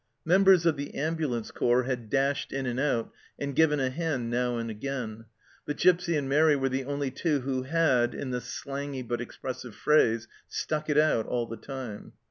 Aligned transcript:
Members 0.25 0.65
of 0.65 0.77
the 0.77 0.95
ambulance 0.95 1.51
corps 1.51 1.83
had 1.83 2.09
dashed 2.09 2.51
in 2.51 2.65
and 2.65 2.79
out 2.79 3.11
and 3.37 3.55
given 3.55 3.79
a 3.79 3.91
hand 3.91 4.31
now 4.31 4.57
and 4.57 4.71
again, 4.71 5.25
but 5.63 5.77
Gipsy 5.77 6.17
and 6.17 6.27
Mairi 6.27 6.55
were 6.55 6.69
the 6.69 6.85
only 6.85 7.11
two 7.11 7.41
who 7.41 7.61
had, 7.61 8.15
in 8.15 8.31
the 8.31 8.41
slangy 8.41 9.03
but 9.03 9.21
expressive 9.21 9.75
phrase," 9.75 10.27
stuck 10.47 10.89
it 10.89 10.97
out" 10.97 11.27
all 11.27 11.45
the 11.45 11.55
time. 11.55 12.13